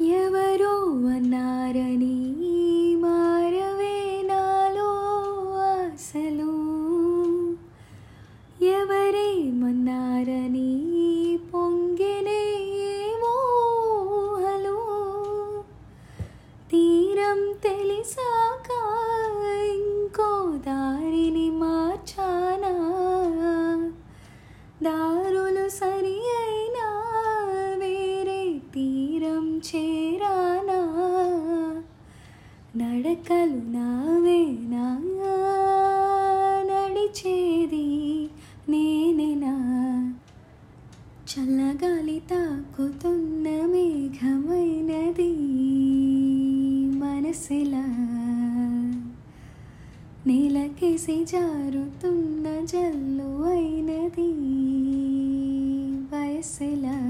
ఎవరో 0.00 0.80
అన్నారని 0.90 2.34
మారవే 2.96 4.22
నాలో 4.24 4.90
ఆశలు. 5.60 6.52
ఎవరేమన్నారని 8.64 9.38
పొంగినే 11.54 12.64
మోహలు. 13.20 14.78
తీరం 16.70 17.52
తెలిసాక 17.62 18.21
చేరానా? 29.58 30.78
నడకలు 32.76 33.62
నావేనా? 33.70 34.98
నడిచేది 36.64 38.28
నేనేనా? 38.68 39.54
చల్లగాలి 41.32 42.22
తాకుతున్న 42.30 43.48
మేఘమైనది 43.66 45.32
మనసులా? 46.98 47.84
నీలకేసి 50.26 51.24
జారుతున్న 51.24 52.64
జల్లు 52.64 53.42
అయినది 53.42 54.32
వయసులా? 56.14 57.01